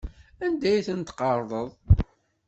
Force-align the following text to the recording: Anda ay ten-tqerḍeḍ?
Anda 0.45 0.69
ay 0.71 0.81
ten-tqerḍeḍ? 0.87 1.69